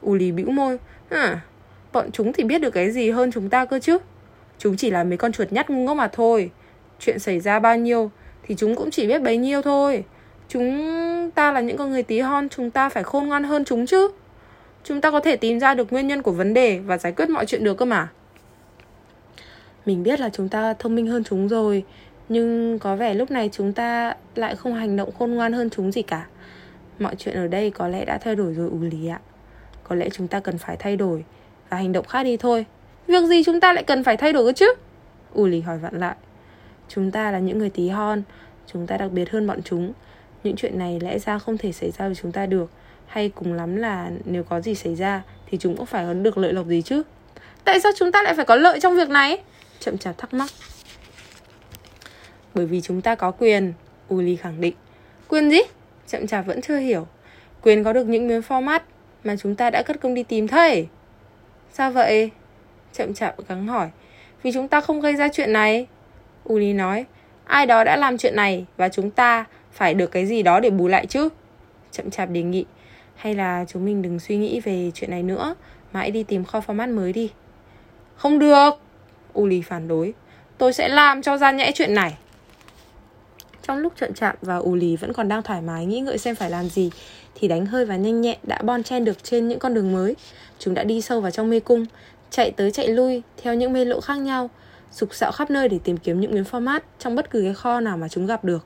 ù 0.00 0.14
lì 0.14 0.32
bĩu 0.32 0.50
môi, 0.50 0.78
à, 1.08 1.40
bọn 1.98 2.12
chúng 2.12 2.32
thì 2.32 2.44
biết 2.44 2.58
được 2.58 2.70
cái 2.70 2.90
gì 2.90 3.10
hơn 3.10 3.30
chúng 3.32 3.48
ta 3.48 3.64
cơ 3.64 3.78
chứ? 3.78 3.98
Chúng 4.58 4.76
chỉ 4.76 4.90
là 4.90 5.04
mấy 5.04 5.16
con 5.16 5.32
chuột 5.32 5.52
nhắt 5.52 5.70
ngu 5.70 5.84
ngốc 5.84 5.96
mà 5.96 6.08
thôi. 6.08 6.50
Chuyện 7.00 7.18
xảy 7.18 7.40
ra 7.40 7.58
bao 7.58 7.76
nhiêu 7.76 8.10
thì 8.42 8.54
chúng 8.54 8.74
cũng 8.74 8.90
chỉ 8.90 9.06
biết 9.06 9.22
bấy 9.22 9.36
nhiêu 9.36 9.62
thôi. 9.62 10.04
Chúng 10.48 11.30
ta 11.34 11.52
là 11.52 11.60
những 11.60 11.76
con 11.76 11.90
người 11.90 12.02
tí 12.02 12.20
hon, 12.20 12.48
chúng 12.48 12.70
ta 12.70 12.88
phải 12.88 13.02
khôn 13.02 13.28
ngoan 13.28 13.44
hơn 13.44 13.64
chúng 13.64 13.86
chứ. 13.86 14.08
Chúng 14.84 15.00
ta 15.00 15.10
có 15.10 15.20
thể 15.20 15.36
tìm 15.36 15.60
ra 15.60 15.74
được 15.74 15.92
nguyên 15.92 16.06
nhân 16.06 16.22
của 16.22 16.32
vấn 16.32 16.54
đề 16.54 16.78
và 16.78 16.98
giải 16.98 17.12
quyết 17.12 17.28
mọi 17.28 17.46
chuyện 17.46 17.64
được 17.64 17.78
cơ 17.78 17.84
mà. 17.84 18.08
Mình 19.86 20.02
biết 20.02 20.20
là 20.20 20.30
chúng 20.32 20.48
ta 20.48 20.74
thông 20.74 20.94
minh 20.94 21.06
hơn 21.06 21.24
chúng 21.24 21.48
rồi, 21.48 21.84
nhưng 22.28 22.78
có 22.78 22.96
vẻ 22.96 23.14
lúc 23.14 23.30
này 23.30 23.50
chúng 23.52 23.72
ta 23.72 24.14
lại 24.34 24.56
không 24.56 24.74
hành 24.74 24.96
động 24.96 25.10
khôn 25.18 25.30
ngoan 25.34 25.52
hơn 25.52 25.70
chúng 25.70 25.92
gì 25.92 26.02
cả. 26.02 26.26
Mọi 26.98 27.14
chuyện 27.18 27.34
ở 27.34 27.46
đây 27.46 27.70
có 27.70 27.88
lẽ 27.88 28.04
đã 28.04 28.18
thay 28.18 28.36
đổi 28.36 28.54
rồi 28.54 28.68
ủ 28.68 28.80
lý 28.80 29.08
ạ. 29.08 29.20
Có 29.84 29.94
lẽ 29.96 30.08
chúng 30.10 30.28
ta 30.28 30.40
cần 30.40 30.58
phải 30.58 30.76
thay 30.76 30.96
đổi 30.96 31.24
và 31.70 31.76
hành 31.76 31.92
động 31.92 32.06
khác 32.06 32.22
đi 32.22 32.36
thôi. 32.36 32.66
Việc 33.06 33.24
gì 33.24 33.44
chúng 33.44 33.60
ta 33.60 33.72
lại 33.72 33.84
cần 33.84 34.04
phải 34.04 34.16
thay 34.16 34.32
đổi 34.32 34.44
cơ 34.44 34.52
chứ? 34.52 34.74
U 35.32 35.46
lì 35.46 35.60
hỏi 35.60 35.78
vặn 35.78 35.98
lại. 36.00 36.14
Chúng 36.88 37.10
ta 37.10 37.30
là 37.30 37.38
những 37.38 37.58
người 37.58 37.70
tí 37.70 37.88
hon, 37.88 38.22
chúng 38.72 38.86
ta 38.86 38.96
đặc 38.96 39.10
biệt 39.10 39.30
hơn 39.30 39.46
bọn 39.46 39.62
chúng. 39.62 39.92
Những 40.44 40.56
chuyện 40.56 40.78
này 40.78 40.98
lẽ 41.00 41.18
ra 41.18 41.38
không 41.38 41.58
thể 41.58 41.72
xảy 41.72 41.90
ra 41.90 42.06
với 42.06 42.14
chúng 42.14 42.32
ta 42.32 42.46
được. 42.46 42.70
Hay 43.06 43.28
cùng 43.28 43.52
lắm 43.52 43.76
là 43.76 44.10
nếu 44.24 44.42
có 44.42 44.60
gì 44.60 44.74
xảy 44.74 44.94
ra 44.94 45.22
thì 45.50 45.58
chúng 45.58 45.76
cũng 45.76 45.86
phải 45.86 46.06
có 46.06 46.12
được 46.12 46.38
lợi 46.38 46.52
lộc 46.52 46.66
gì 46.66 46.82
chứ. 46.82 47.02
Tại 47.64 47.80
sao 47.80 47.92
chúng 47.96 48.12
ta 48.12 48.22
lại 48.22 48.34
phải 48.34 48.44
có 48.44 48.56
lợi 48.56 48.80
trong 48.80 48.96
việc 48.96 49.08
này? 49.08 49.38
Chậm 49.80 49.98
chạp 49.98 50.18
thắc 50.18 50.34
mắc. 50.34 50.50
Bởi 52.54 52.66
vì 52.66 52.80
chúng 52.80 53.00
ta 53.00 53.14
có 53.14 53.30
quyền, 53.30 53.72
Uli 54.14 54.36
khẳng 54.36 54.60
định. 54.60 54.74
Quyền 55.28 55.50
gì? 55.50 55.60
Chậm 56.06 56.26
chạp 56.26 56.46
vẫn 56.46 56.60
chưa 56.60 56.76
hiểu. 56.76 57.06
Quyền 57.62 57.84
có 57.84 57.92
được 57.92 58.08
những 58.08 58.28
miếng 58.28 58.40
format 58.40 58.80
mà 59.24 59.36
chúng 59.36 59.54
ta 59.54 59.70
đã 59.70 59.82
cất 59.82 60.00
công 60.00 60.14
đi 60.14 60.22
tìm 60.22 60.48
thầy. 60.48 60.88
Sao 61.72 61.90
vậy? 61.90 62.30
Chậm 62.92 63.14
chạp 63.14 63.48
gắng 63.48 63.66
hỏi. 63.66 63.88
Vì 64.42 64.52
chúng 64.52 64.68
ta 64.68 64.80
không 64.80 65.00
gây 65.00 65.16
ra 65.16 65.28
chuyện 65.32 65.52
này. 65.52 65.86
Uli 66.48 66.72
nói. 66.72 67.04
Ai 67.44 67.66
đó 67.66 67.84
đã 67.84 67.96
làm 67.96 68.18
chuyện 68.18 68.36
này 68.36 68.66
và 68.76 68.88
chúng 68.88 69.10
ta 69.10 69.44
phải 69.72 69.94
được 69.94 70.06
cái 70.06 70.26
gì 70.26 70.42
đó 70.42 70.60
để 70.60 70.70
bù 70.70 70.88
lại 70.88 71.06
chứ. 71.06 71.28
Chậm 71.90 72.10
chạp 72.10 72.30
đề 72.30 72.42
nghị. 72.42 72.64
Hay 73.16 73.34
là 73.34 73.64
chúng 73.68 73.84
mình 73.84 74.02
đừng 74.02 74.18
suy 74.18 74.36
nghĩ 74.36 74.60
về 74.60 74.90
chuyện 74.94 75.10
này 75.10 75.22
nữa 75.22 75.54
mà 75.92 76.00
hãy 76.00 76.10
đi 76.10 76.22
tìm 76.22 76.44
kho 76.44 76.60
format 76.60 76.94
mới 76.94 77.12
đi. 77.12 77.30
Không 78.16 78.38
được. 78.38 78.70
Uli 79.38 79.62
phản 79.62 79.88
đối. 79.88 80.14
Tôi 80.58 80.72
sẽ 80.72 80.88
làm 80.88 81.22
cho 81.22 81.36
ra 81.36 81.50
nhẽ 81.50 81.72
chuyện 81.74 81.94
này. 81.94 82.14
Trong 83.68 83.78
lúc 83.78 83.92
trận 83.96 84.14
chạm 84.14 84.36
và 84.42 84.56
ù 84.56 84.74
lì 84.74 84.96
vẫn 84.96 85.12
còn 85.12 85.28
đang 85.28 85.42
thoải 85.42 85.62
mái, 85.62 85.86
nghĩ 85.86 86.00
ngợi 86.00 86.18
xem 86.18 86.34
phải 86.34 86.50
làm 86.50 86.68
gì, 86.68 86.90
Thì 87.34 87.48
đánh 87.48 87.66
hơi 87.66 87.84
và 87.84 87.96
nhanh 87.96 88.20
nhẹn 88.20 88.38
đã 88.42 88.62
bon 88.62 88.82
chen 88.82 89.04
được 89.04 89.24
trên 89.24 89.48
những 89.48 89.58
con 89.58 89.74
đường 89.74 89.92
mới. 89.92 90.16
Chúng 90.58 90.74
đã 90.74 90.84
đi 90.84 91.00
sâu 91.00 91.20
vào 91.20 91.30
trong 91.30 91.50
mê 91.50 91.60
cung, 91.60 91.86
Chạy 92.30 92.50
tới 92.50 92.70
chạy 92.70 92.88
lui 92.88 93.22
theo 93.42 93.54
những 93.54 93.72
mê 93.72 93.84
lộ 93.84 94.00
khác 94.00 94.14
nhau, 94.14 94.50
Sục 94.92 95.14
sạo 95.14 95.32
khắp 95.32 95.50
nơi 95.50 95.68
để 95.68 95.78
tìm 95.84 95.96
kiếm 95.96 96.20
những 96.20 96.34
miếng 96.34 96.44
format 96.44 96.80
Trong 96.98 97.14
bất 97.14 97.30
cứ 97.30 97.42
cái 97.42 97.54
kho 97.54 97.80
nào 97.80 97.96
mà 97.96 98.08
chúng 98.08 98.26
gặp 98.26 98.44
được. 98.44 98.64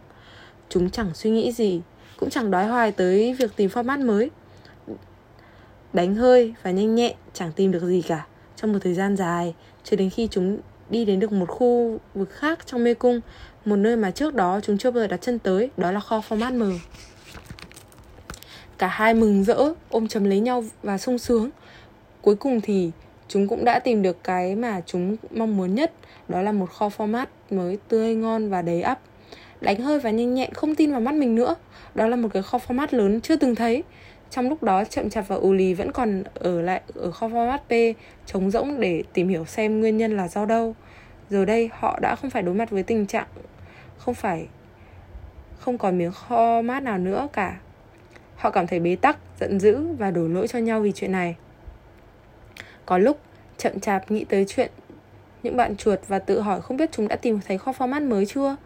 Chúng 0.69 0.91
chẳng 0.91 1.11
suy 1.15 1.31
nghĩ 1.31 1.53
gì, 1.53 1.81
Cũng 2.17 2.31
chẳng 2.31 2.51
đói 2.51 2.67
hoài 2.67 2.93
tới 2.93 3.35
việc 3.39 3.51
tìm 3.57 3.71
format 3.71 4.07
mới. 4.07 4.31
Đánh 5.93 6.15
hơi 6.15 6.55
và 6.63 6.71
nhanh 6.71 6.95
nhẹn 6.95 7.13
chẳng 7.33 7.53
tìm 7.53 7.73
được 7.73 7.83
gì 7.85 8.03
cả 8.03 8.27
Trong 8.57 8.73
một 8.73 8.79
thời 8.83 8.95
gian 8.95 9.17
dài, 9.17 9.55
Cho 9.85 9.97
đến 9.97 10.11
khi 10.11 10.29
chúng 10.31 10.59
đi 10.93 11.05
đến 11.05 11.21
được 11.21 11.33
một 11.33 11.47
khu 11.49 11.99
vực 12.15 12.31
khác 12.31 12.59
trong 12.67 12.85
mê 12.85 12.95
cung 12.95 13.21
một 13.65 13.77
nơi 13.77 13.97
mà 13.97 14.11
trước 14.11 14.35
đó 14.35 14.61
chúng 14.63 14.79
chưa 14.79 14.91
bao 14.91 15.03
giờ 15.03 15.07
đặt 15.07 15.21
chân 15.21 15.39
tới, 15.39 15.71
đó 15.77 15.93
là 15.93 16.01
kho 16.01 16.23
format 16.29 16.59
M. 16.59 16.79
Cả 18.79 18.87
hai 18.87 19.15
mừng 19.15 19.45
rỡ, 19.45 19.73
ôm 19.91 20.09
chầm 20.09 20.25
lấy 20.25 20.41
nhau 20.41 20.65
và 20.83 20.99
sung 20.99 21.19
sướng. 21.19 21.51
Cuối 22.23 22.37
cùng 22.37 22.61
thì 22.61 22.91
chúng 23.29 23.49
cũng 23.49 23.65
đã 23.65 23.79
tìm 23.79 24.03
được 24.03 24.25
cái 24.25 24.57
mà 24.57 24.81
chúng 24.87 25.17
mong 25.31 25.57
muốn 25.57 25.75
nhất, 25.75 25.93
đó 26.29 26.43
là 26.43 26.53
một 26.53 26.71
kho 26.71 26.89
format 26.89 27.27
mới 27.51 27.79
tươi, 27.89 28.15
ngon 28.15 28.51
và 28.51 28.63
đầy 28.63 28.83
ắp. 28.83 29.01
Đánh 29.61 29.83
hơi 29.83 30.01
và 30.01 30.11
nhanh 30.11 30.35
nhẹn 30.35 30.55
không 30.55 30.75
tin 30.75 30.91
vào 30.91 31.01
mắt 31.01 31.15
mình 31.15 31.35
nữa. 31.35 31.55
Đó 31.95 32.07
là 32.07 32.17
một 32.17 32.29
cái 32.33 32.43
kho 32.43 32.59
format 32.69 32.87
lớn 32.91 33.21
chưa 33.21 33.37
từng 33.37 33.55
thấy 33.55 33.83
trong 34.33 34.49
lúc 34.49 34.63
đó 34.63 34.85
chậm 34.85 35.11
chạp 35.11 35.29
và 35.29 35.37
Uli 35.37 35.75
vẫn 35.75 35.93
còn 35.93 36.23
ở 36.35 36.63
lại 36.63 36.81
ở 36.95 37.11
kho 37.11 37.29
format 37.29 37.59
P, 37.59 37.97
trống 38.27 38.51
rỗng 38.51 38.81
để 38.81 39.03
tìm 39.13 39.29
hiểu 39.29 39.45
xem 39.45 39.81
nguyên 39.81 39.97
nhân 39.97 40.17
là 40.17 40.29
do 40.29 40.45
đâu. 40.45 40.75
Giờ 41.31 41.45
đây, 41.45 41.71
họ 41.73 41.99
đã 42.03 42.17
không 42.17 42.31
phải 42.31 42.43
đối 42.43 42.55
mặt 42.55 42.71
với 42.71 42.83
tình 42.83 43.07
trạng 43.07 43.27
không 43.99 44.15
phải, 44.15 44.47
không 45.59 45.79
còn 45.79 45.99
miếng 45.99 46.13
kho 46.13 46.63
mát 46.63 46.83
nào 46.83 46.99
nữa 46.99 47.29
cả. 47.33 47.59
Họ 48.37 48.51
cảm 48.51 48.67
thấy 48.67 48.81
bế 48.81 48.97
tắc, 48.97 49.19
giận 49.41 49.61
dữ 49.61 49.87
và 49.99 50.11
đổ 50.11 50.29
lỗi 50.29 50.49
cho 50.49 50.59
nhau 50.59 50.81
vì 50.81 50.93
chuyện 50.93 51.13
này. 51.13 51.37
Có 52.87 52.99
lúc 52.99 53.19
chậm 53.59 53.81
chạp 53.81 54.11
nghĩ 54.11 54.25
tới 54.25 54.45
chuyện 54.49 54.71
những 55.43 55.57
bạn 55.57 55.77
chuột 55.77 56.01
và 56.09 56.19
tự 56.19 56.41
hỏi 56.41 56.61
không 56.61 56.77
biết 56.77 56.93
chúng 56.93 57.09
đã 57.09 57.17
tìm 57.17 57.41
thấy 57.47 57.59
kho 57.59 57.73
format 57.73 58.09
mới 58.09 58.27
chưa. 58.27 58.57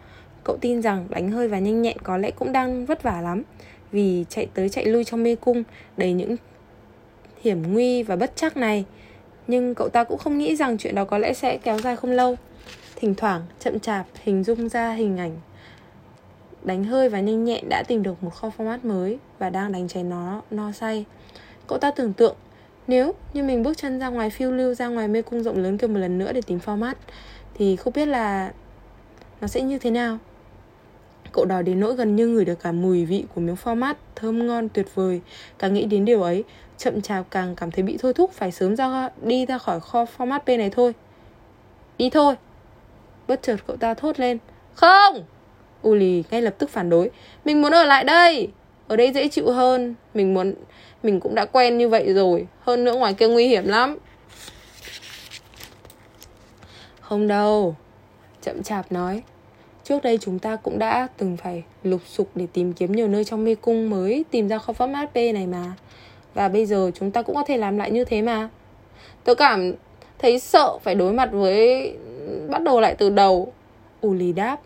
Cậu 0.43 0.57
tin 0.61 0.81
rằng 0.81 1.07
đánh 1.09 1.31
hơi 1.31 1.47
và 1.47 1.59
nhanh 1.59 1.81
nhẹn 1.81 1.97
có 1.99 2.17
lẽ 2.17 2.31
cũng 2.31 2.51
đang 2.51 2.85
vất 2.85 3.03
vả 3.03 3.21
lắm 3.21 3.43
vì 3.91 4.25
chạy 4.29 4.47
tới 4.53 4.69
chạy 4.69 4.85
lui 4.85 5.03
trong 5.03 5.23
mê 5.23 5.35
cung, 5.35 5.63
đầy 5.97 6.13
những 6.13 6.35
hiểm 7.41 7.73
nguy 7.73 8.03
và 8.03 8.15
bất 8.15 8.31
chắc 8.35 8.57
này. 8.57 8.85
Nhưng 9.47 9.75
cậu 9.75 9.89
ta 9.89 10.03
cũng 10.03 10.17
không 10.17 10.37
nghĩ 10.37 10.55
rằng 10.55 10.77
chuyện 10.77 10.95
đó 10.95 11.05
có 11.05 11.17
lẽ 11.17 11.33
sẽ 11.33 11.57
kéo 11.57 11.79
dài 11.79 11.95
không 11.95 12.11
lâu. 12.11 12.35
Thỉnh 12.95 13.15
thoảng, 13.15 13.41
chậm 13.59 13.79
chạp, 13.79 14.05
hình 14.23 14.43
dung 14.43 14.69
ra 14.69 14.93
hình 14.93 15.17
ảnh 15.17 15.37
Đánh 16.63 16.83
hơi 16.83 17.09
và 17.09 17.19
nhanh 17.19 17.45
nhẹn 17.45 17.69
đã 17.69 17.83
tìm 17.87 18.03
được 18.03 18.23
một 18.23 18.29
kho 18.29 18.51
format 18.57 18.77
mới 18.83 19.17
Và 19.39 19.49
đang 19.49 19.71
đánh 19.71 19.87
cháy 19.87 20.03
nó, 20.03 20.41
no 20.51 20.71
say. 20.71 21.05
Cậu 21.67 21.77
ta 21.77 21.91
tưởng 21.91 22.13
tượng, 22.13 22.35
Nếu 22.87 23.13
như 23.33 23.43
mình 23.43 23.63
bước 23.63 23.77
chân 23.77 23.99
ra 23.99 24.09
ngoài 24.09 24.29
phiêu 24.29 24.51
lưu 24.51 24.73
ra 24.73 24.87
ngoài 24.87 25.07
mê 25.07 25.21
cung 25.21 25.43
rộng 25.43 25.57
lớn 25.57 25.77
kia 25.77 25.87
một 25.87 25.99
lần 25.99 26.17
nữa 26.17 26.33
để 26.33 26.41
tìm 26.41 26.59
format, 26.65 26.93
Thì 27.53 27.75
không 27.75 27.93
biết 27.93 28.05
là 28.05 28.51
nó 29.41 29.47
sẽ 29.47 29.61
như 29.61 29.79
thế 29.79 29.91
nào. 29.91 30.17
Cậu 31.31 31.45
đói 31.45 31.63
đến 31.63 31.79
nỗi 31.79 31.95
gần 31.95 32.15
như 32.15 32.27
ngửi 32.27 32.45
được 32.45 32.59
cả 32.63 32.71
mùi 32.71 33.05
vị 33.05 33.25
của 33.35 33.41
miếng 33.41 33.55
format 33.63 33.93
thơm 34.15 34.47
ngon, 34.47 34.69
tuyệt 34.69 34.95
vời. 34.95 35.21
Càng 35.59 35.73
nghĩ 35.73 35.85
đến 35.85 36.05
điều 36.05 36.21
ấy, 36.21 36.43
Chậm 36.77 37.01
chạp 37.01 37.25
càng 37.31 37.55
cảm 37.55 37.71
thấy 37.71 37.83
bị 37.83 37.97
thôi 37.97 38.13
thúc 38.13 38.31
phải 38.31 38.51
sớm 38.51 38.75
ra, 38.75 39.09
đi 39.21 39.45
ra 39.45 39.57
khỏi 39.57 39.79
kho 39.79 40.05
format 40.17 40.39
P 40.39 40.47
này 40.47 40.69
thôi. 40.69 40.93
Đi 41.97 42.09
thôi. 42.09 42.35
Bất 43.27 43.41
chợt 43.41 43.57
cậu 43.67 43.77
ta 43.77 43.93
thốt 43.93 44.19
lên. 44.19 44.37
Không! 44.73 45.23
Uli 45.87 46.23
ngay 46.31 46.41
lập 46.41 46.55
tức 46.57 46.69
phản 46.69 46.89
đối. 46.89 47.11
Mình 47.45 47.61
muốn 47.61 47.71
ở 47.71 47.83
lại 47.83 48.03
đây. 48.03 48.51
Ở 48.87 48.95
đây 48.95 49.11
dễ 49.11 49.27
chịu 49.27 49.51
hơn. 49.51 49.95
Mình 50.13 50.33
muốn, 50.33 50.53
Mình 51.03 51.19
cũng 51.19 51.35
đã 51.35 51.45
quen 51.45 51.77
như 51.77 51.89
vậy 51.89 52.13
rồi. 52.13 52.47
Hơn 52.59 52.83
nữa 52.83 52.95
ngoài 52.95 53.13
kia 53.13 53.27
nguy 53.27 53.47
hiểm 53.47 53.67
lắm. 53.67 53.97
Không 57.01 57.27
đâu. 57.27 57.75
Chậm 58.41 58.63
chạp 58.63 58.91
nói. 58.91 59.23
Trước 59.87 60.03
đây 60.03 60.17
chúng 60.21 60.39
ta 60.39 60.55
cũng 60.55 60.79
đã 60.79 61.07
từng 61.17 61.37
phải 61.37 61.63
lục 61.83 62.01
sục 62.05 62.29
để 62.35 62.47
tìm 62.53 62.73
kiếm 62.73 62.91
nhiều 62.91 63.07
nơi 63.07 63.23
trong 63.23 63.43
mê 63.43 63.55
cung 63.55 63.89
mới, 63.89 64.25
tìm 64.31 64.47
ra 64.47 64.57
kho 64.57 64.73
format 64.73 65.07
P 65.07 65.33
này 65.33 65.47
mà. 65.47 65.73
Và 66.33 66.47
bây 66.47 66.65
giờ 66.65 66.91
chúng 66.95 67.11
ta 67.11 67.21
cũng 67.21 67.35
có 67.35 67.43
thể 67.43 67.57
làm 67.57 67.77
lại 67.77 67.91
như 67.91 68.05
thế 68.05 68.21
mà. 68.21 68.49
Tôi 69.23 69.35
cảm 69.35 69.73
thấy 70.19 70.39
sợ 70.39 70.77
phải 70.83 70.95
đối 70.95 71.13
mặt 71.13 71.29
với, 71.31 71.93
bắt 72.49 72.61
đầu 72.63 72.81
lại 72.81 72.95
từ 72.97 73.09
đầu 73.09 73.53
Uli 74.07 74.33
đáp 74.33 74.59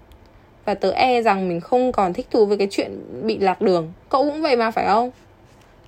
Và 0.66 0.74
tớ 0.74 0.92
e 0.92 1.22
rằng 1.22 1.48
mình 1.48 1.60
không 1.60 1.92
còn 1.92 2.14
thích 2.14 2.28
thú 2.32 2.46
với 2.46 2.58
cái 2.58 2.68
chuyện 2.72 3.00
bị 3.24 3.38
lạc 3.38 3.62
đường 3.62 3.92
Cậu 4.10 4.24
cũng 4.24 4.42
vậy 4.42 4.56
mà, 4.56 4.72
phải 4.72 4.86
không? 4.86 5.12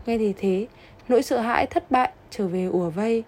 Nghe 0.06 0.18
thì 0.18 0.34
thế, 0.38 0.68
Nỗi 1.08 1.24
sợ 1.24 1.40
hãi 1.40 1.66
thất 1.66 1.92
bại 1.92 2.12
trở 2.32 2.48
về 2.48 2.66
ùa 2.66 2.90
vây, 2.90 3.24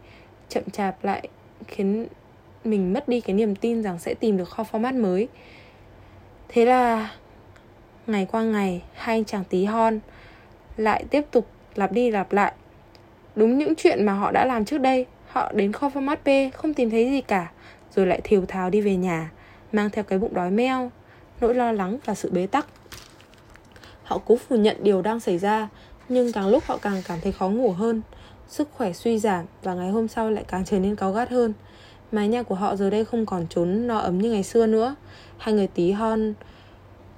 Chậm 0.49 0.63
chạp 0.71 1.03
lại 1.05 1.27
khiến 1.67 2.07
mình 2.63 2.93
mất 2.93 3.07
đi 3.07 3.21
cái 3.21 3.35
niềm 3.35 3.55
tin 3.55 3.83
rằng 3.83 3.99
sẽ 3.99 4.13
tìm 4.13 4.37
được 4.37 4.49
kho 4.49 4.63
format 4.71 5.01
mới 5.01 5.27
Thế 6.47 6.65
là 6.65 7.11
ngày 8.07 8.27
qua 8.31 8.43
ngày, 8.43 8.81
hai 8.93 9.15
anh 9.15 9.25
chàng 9.25 9.43
tí 9.43 9.65
hon 9.65 9.99
lại 10.77 11.05
tiếp 11.09 11.25
tục 11.31 11.47
lặp 11.75 11.91
đi 11.91 12.11
lặp 12.11 12.33
lại. 12.33 12.53
Đúng 13.35 13.57
những 13.57 13.73
chuyện 13.77 14.05
mà 14.05 14.13
họ 14.13 14.31
đã 14.31 14.45
làm 14.45 14.65
trước 14.65 14.77
đây, 14.77 15.05
họ 15.27 15.51
đến 15.51 15.71
kho 15.71 15.89
format 15.89 16.49
p, 16.49 16.55
không 16.55 16.73
tìm 16.73 16.89
thấy 16.89 17.09
gì 17.09 17.21
cả, 17.21 17.51
rồi 17.95 18.05
lại 18.05 18.21
thiều 18.23 18.45
thào 18.45 18.69
đi 18.69 18.81
về 18.81 18.95
nhà, 18.95 19.31
mang 19.71 19.89
theo 19.89 20.03
cái 20.03 20.19
bụng 20.19 20.33
đói 20.33 20.51
meo, 20.51 20.91
nỗi 21.41 21.55
lo 21.55 21.71
lắng 21.71 21.97
và 22.05 22.13
sự 22.15 22.31
bế 22.31 22.47
tắc. 22.47 22.67
Họ 24.03 24.21
cố 24.25 24.35
phủ 24.35 24.55
nhận 24.55 24.77
điều 24.83 25.01
đang 25.01 25.19
xảy 25.19 25.37
ra, 25.37 25.69
nhưng 26.09 26.31
càng 26.31 26.47
lúc 26.47 26.63
họ 26.65 26.77
càng 26.77 27.01
cảm 27.07 27.19
thấy 27.21 27.31
khó 27.31 27.49
ngủ 27.49 27.71
hơn, 27.71 28.01
sức 28.47 28.69
khỏe 28.71 28.93
suy 28.93 29.19
giảm 29.19 29.45
và 29.63 29.73
ngày 29.73 29.89
hôm 29.89 30.07
sau 30.07 30.31
lại 30.31 30.43
càng 30.47 30.65
trở 30.65 30.79
nên 30.79 30.95
cáu 30.95 31.11
gắt 31.11 31.29
hơn 31.29 31.53
mái 32.11 32.27
nhà 32.27 32.43
của 32.43 32.55
họ 32.55 32.75
giờ 32.75 32.89
đây 32.89 33.05
không 33.05 33.25
còn 33.25 33.47
trốn 33.49 33.87
no 33.87 33.97
ấm 33.97 34.19
như 34.19 34.31
ngày 34.31 34.43
xưa 34.43 34.67
nữa. 34.67 34.95
Hai 35.37 35.53
người 35.53 35.67
tí 35.67 35.91
hon, 35.91 36.33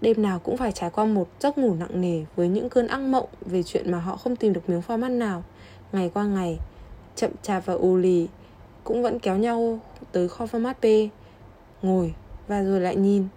đêm 0.01 0.21
nào 0.21 0.39
cũng 0.39 0.57
phải 0.57 0.71
trải 0.71 0.89
qua 0.89 1.05
một 1.05 1.27
giấc 1.39 1.57
ngủ 1.57 1.75
nặng 1.75 2.01
nề 2.01 2.25
với 2.35 2.47
những 2.47 2.69
cơn 2.69 2.87
ác 2.87 2.99
mộng 2.99 3.29
về 3.41 3.63
chuyện 3.63 3.91
mà 3.91 3.99
họ 3.99 4.15
không 4.15 4.35
tìm 4.35 4.53
được 4.53 4.69
miếng 4.69 4.81
format 4.87 5.17
nào. 5.17 5.43
Ngày 5.91 6.11
qua 6.13 6.23
ngày, 6.23 6.59
chậm 7.15 7.31
chạp 7.41 7.65
và 7.65 7.73
ù 7.73 7.97
lì 7.97 8.27
cũng 8.83 9.03
vẫn 9.03 9.19
kéo 9.19 9.37
nhau 9.37 9.79
tới 10.11 10.27
kho 10.27 10.45
format 10.45 10.73
P 10.73 11.11
ngồi 11.81 12.13
và 12.47 12.63
rồi 12.63 12.79
lại 12.79 12.95
nhìn 12.95 13.27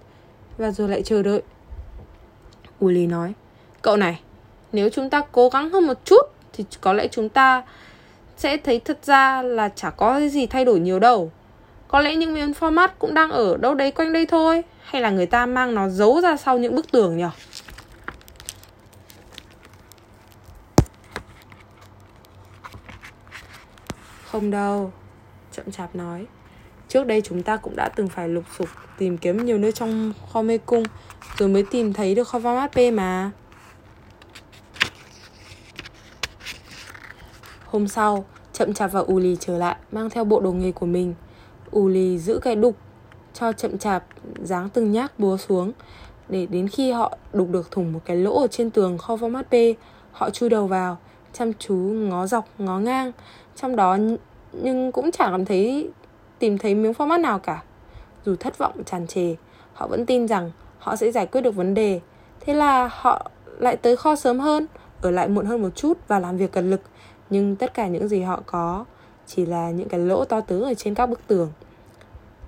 và 0.58 0.70
rồi 0.70 0.88
lại 0.88 1.02
chờ 1.02 1.22
đợi. 1.22 1.42
Ù 2.80 2.88
lì 2.88 3.06
nói, 3.06 3.32
cậu 3.82 3.96
này, 3.96 4.20
nếu 4.72 4.88
chúng 4.88 5.10
ta 5.10 5.22
cố 5.32 5.48
gắng 5.48 5.70
hơn 5.70 5.86
một 5.86 6.04
chút 6.04 6.22
thì 6.52 6.64
có 6.80 6.92
lẽ 6.92 7.08
chúng 7.08 7.28
ta 7.28 7.62
sẽ 8.36 8.56
thấy 8.56 8.80
thật 8.80 8.98
ra 9.02 9.42
là 9.42 9.68
chả 9.68 9.90
có 9.90 10.20
gì 10.20 10.46
thay 10.46 10.64
đổi 10.64 10.80
nhiều 10.80 10.98
đâu 10.98 11.30
có 11.90 12.00
lẽ 12.00 12.16
những 12.16 12.34
miếng 12.34 12.52
format 12.52 12.88
cũng 12.98 13.14
đang 13.14 13.30
ở 13.30 13.56
đâu 13.56 13.74
đấy 13.74 13.90
quanh 13.90 14.12
đây 14.12 14.26
thôi, 14.26 14.62
Hay 14.82 15.02
là 15.02 15.10
người 15.10 15.26
ta 15.26 15.46
mang 15.46 15.74
nó 15.74 15.88
giấu 15.88 16.20
ra 16.20 16.36
sau 16.36 16.58
những 16.58 16.74
bức 16.74 16.92
tường 16.92 17.16
nhỉ? 17.16 17.24
Không 24.24 24.50
đâu, 24.50 24.92
Chậm 25.52 25.70
chạp 25.70 25.94
nói. 25.94 26.26
Trước 26.88 27.06
đây 27.06 27.20
chúng 27.20 27.42
ta 27.42 27.56
cũng 27.56 27.76
đã 27.76 27.88
từng 27.88 28.08
phải 28.08 28.28
lục 28.28 28.44
sục 28.58 28.68
Tìm 28.98 29.18
kiếm 29.18 29.44
nhiều 29.44 29.58
nơi 29.58 29.72
trong 29.72 30.12
kho 30.32 30.42
mê 30.42 30.58
cung 30.58 30.82
Rồi 31.38 31.48
mới 31.48 31.64
tìm 31.70 31.92
thấy 31.92 32.14
được 32.14 32.28
kho 32.28 32.38
format 32.38 32.68
P 32.68 32.94
mà. 32.94 33.30
Hôm 37.64 37.88
sau, 37.88 38.24
Chậm 38.52 38.74
chạp 38.74 38.92
và 38.92 39.00
ù 39.00 39.18
lì 39.18 39.36
trở 39.40 39.58
lại, 39.58 39.76
Mang 39.92 40.10
theo 40.10 40.24
bộ 40.24 40.40
đồ 40.40 40.52
nghề 40.52 40.72
của 40.72 40.86
mình 40.86 41.14
ù 41.70 41.88
lì 41.88 42.18
giữ 42.18 42.38
cái 42.42 42.56
đục 42.56 42.76
cho 43.34 43.52
chậm 43.52 43.78
chạp, 43.78 44.04
dáng 44.42 44.68
từng 44.68 44.92
nhát 44.92 45.18
búa 45.18 45.36
xuống, 45.36 45.72
để 46.28 46.46
đến 46.46 46.68
khi 46.68 46.90
họ 46.90 47.16
đục 47.32 47.48
được 47.50 47.70
thủng 47.70 47.92
một 47.92 48.00
cái 48.04 48.16
lỗ 48.16 48.40
ở 48.40 48.46
trên 48.46 48.70
tường 48.70 48.98
kho 48.98 49.16
format 49.16 49.42
P, 49.42 49.78
họ 50.12 50.30
chui 50.30 50.48
đầu 50.48 50.66
vào, 50.66 50.98
chăm 51.32 51.52
chú 51.52 51.74
ngó 51.74 52.26
dọc, 52.26 52.48
ngó 52.58 52.78
ngang. 52.78 53.12
Trong 53.56 53.76
đó 53.76 53.98
nhưng 54.52 54.92
cũng 54.92 55.10
chẳng 55.10 55.30
cảm 55.30 55.44
thấy 55.44 55.90
tìm 56.38 56.58
thấy 56.58 56.74
miếng 56.74 56.92
format 56.92 57.20
nào 57.20 57.38
cả. 57.38 57.62
Dù 58.24 58.36
thất 58.36 58.58
vọng, 58.58 58.84
tràn 58.84 59.06
trề, 59.06 59.34
họ 59.72 59.86
vẫn 59.86 60.06
tin 60.06 60.28
rằng 60.28 60.50
họ 60.78 60.96
sẽ 60.96 61.10
giải 61.10 61.26
quyết 61.26 61.40
được 61.40 61.54
vấn 61.54 61.74
đề. 61.74 62.00
Thế 62.40 62.54
là 62.54 62.90
họ 62.92 63.30
lại 63.58 63.76
tới 63.76 63.96
kho 63.96 64.16
sớm 64.16 64.38
hơn, 64.38 64.66
ở 65.02 65.10
lại 65.10 65.28
muộn 65.28 65.46
hơn 65.46 65.62
một 65.62 65.70
chút 65.76 65.98
và 66.08 66.18
làm 66.18 66.36
việc 66.36 66.52
cần 66.52 66.70
lực. 66.70 66.80
Nhưng 67.30 67.56
tất 67.56 67.74
cả 67.74 67.86
những 67.86 68.08
gì 68.08 68.20
họ 68.22 68.42
có 68.46 68.84
chỉ 69.36 69.46
là 69.46 69.70
những 69.70 69.88
cái 69.88 70.00
lỗ 70.00 70.24
to 70.24 70.40
tướng 70.40 70.62
ở 70.62 70.74
trên 70.74 70.94
các 70.94 71.06
bức 71.06 71.26
tường. 71.26 71.52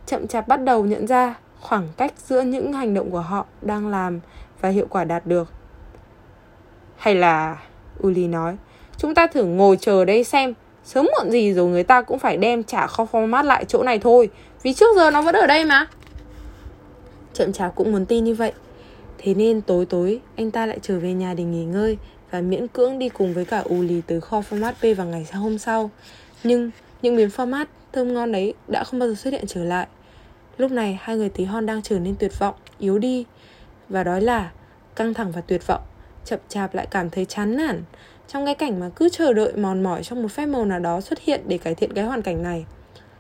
Chậm 0.07 0.27
chạp 0.27 0.49
bắt 0.49 0.57
đầu 0.57 0.85
nhận 0.85 1.07
ra 1.07 1.35
khoảng 1.61 1.89
cách 1.97 2.12
giữa 2.27 2.41
những 2.41 2.73
hành 2.73 2.95
động 2.95 3.11
của 3.11 3.21
họ 3.21 3.47
đang 3.62 3.89
làm 3.89 4.21
và 4.61 4.69
hiệu 4.69 4.87
quả 4.91 5.05
đạt 5.05 5.27
được. 5.27 5.53
Hay 6.97 7.15
là, 7.15 7.57
uli 8.07 8.29
nói, 8.29 8.57
chúng 8.97 9.15
ta 9.15 9.27
thử 9.27 9.45
ngồi 9.45 9.77
chờ 9.81 10.05
đây 10.05 10.25
xem, 10.25 10.55
sớm 10.85 11.09
muộn 11.12 11.31
gì 11.31 11.53
rồi 11.53 11.69
người 11.69 11.83
ta 11.83 12.03
cũng 12.03 12.19
phải 12.19 12.37
đem 12.37 12.65
trả 12.65 12.87
kho 12.87 13.07
format 13.12 13.45
lại 13.45 13.65
chỗ 13.65 13.83
này 13.83 13.99
thôi, 13.99 14.31
vì 14.62 14.75
trước 14.75 14.97
giờ 14.97 15.11
nó 15.11 15.23
vẫn 15.23 15.35
ở 15.35 15.47
đây 15.47 15.65
mà. 15.65 15.87
Chậm 17.33 17.53
chạp 17.53 17.75
cũng 17.75 17.93
muốn 17.93 18.07
tin 18.07 18.25
như 18.25 18.35
vậy. 18.35 18.53
Thế 19.19 19.35
nên 19.35 19.61
tối 19.61 19.87
tối, 19.87 20.21
anh 20.37 20.51
ta 20.51 20.67
lại 20.67 20.79
trở 20.83 20.99
về 20.99 21.12
nhà 21.12 21.35
để 21.35 21.45
nghỉ 21.45 21.65
ngơi 21.65 21.99
và 22.31 22.41
miễn 22.41 22.69
cưỡng 22.69 22.99
đi 22.99 23.09
cùng 23.09 23.35
với 23.35 23.45
cả 23.45 23.65
uli 23.75 24.01
tới 24.07 24.21
kho 24.21 24.41
format 24.41 24.73
p 24.73 24.99
vào 24.99 25.07
ngày 25.07 25.27
hôm 25.33 25.59
sau 25.59 25.91
nhưng 26.45 26.71
những 27.03 27.17
miếng 27.17 27.29
format 27.29 27.67
thơm 27.93 28.15
ngon 28.15 28.33
đấy 28.33 28.55
đã 28.69 28.85
không 28.85 29.01
bao 29.01 29.09
giờ 29.09 29.15
xuất 29.15 29.33
hiện 29.33 29.45
trở 29.47 29.65
lại. 29.65 29.87
Lúc 30.59 30.71
này 30.71 30.99
hai 31.01 31.17
người 31.17 31.29
tí 31.29 31.45
hon 31.45 31.67
đang 31.67 31.83
trở 31.83 31.99
nên 31.99 32.17
tuyệt 32.17 32.39
vọng, 32.39 32.55
yếu 32.79 32.99
đi. 32.99 33.25
Và 33.89 34.05
đó 34.05 34.19
là 34.19 34.51
căng 34.97 35.15
thẳng 35.15 35.33
và 35.33 35.41
tuyệt 35.41 35.67
vọng 35.67 35.83
Chậm 36.25 36.39
chạp 36.49 36.75
lại 36.75 36.87
cảm 36.91 37.11
thấy 37.11 37.25
chán 37.25 37.57
nản. 37.57 37.83
Trong 38.29 38.47
cái 38.47 38.55
cảnh 38.55 38.81
mà 38.81 38.91
cứ 38.97 39.09
chờ 39.09 39.33
đợi 39.33 39.53
mòn 39.57 39.83
mỏi 39.83 40.03
trong 40.03 40.23
một 40.23 40.29
phép 40.29 40.47
màu 40.47 40.65
nào 40.65 40.79
đó 40.79 41.01
xuất 41.01 41.19
hiện 41.21 41.41
để 41.47 41.59
cải 41.59 41.75
thiện 41.75 41.93
cái 41.93 42.05
hoàn 42.05 42.23
cảnh 42.23 42.43
này 42.43 42.65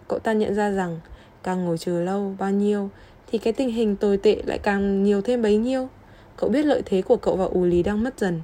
Cậu 0.08 0.18
ta 0.18 0.32
nhận 0.32 0.54
ra 0.54 0.70
rằng 0.70 1.00
càng 1.42 1.64
ngồi 1.64 1.78
chờ 1.78 2.00
lâu 2.00 2.34
bao 2.38 2.50
nhiêu 2.50 2.90
Thì 3.26 3.38
cái 3.38 3.52
tình 3.52 3.70
hình 3.70 3.96
tồi 3.96 4.16
tệ 4.16 4.42
lại 4.46 4.58
càng 4.58 5.02
nhiều 5.02 5.22
thêm 5.22 5.42
bấy 5.42 5.56
nhiêu. 5.56 5.88
Cậu 6.36 6.50
biết 6.50 6.66
lợi 6.66 6.82
thế 6.86 7.02
của 7.02 7.16
cậu 7.16 7.36
và 7.36 7.44
ù 7.44 7.64
lý 7.64 7.82
đang 7.82 8.02
mất 8.02 8.18
dần. 8.18 8.40